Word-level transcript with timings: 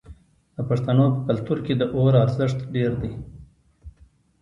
د 0.55 0.57
پښتنو 0.69 1.05
په 1.15 1.19
کلتور 1.27 1.57
کې 1.65 1.73
د 1.77 1.83
اور 1.95 2.13
ارزښت 2.23 2.59
ډیر 2.75 2.91
دی. 3.01 3.13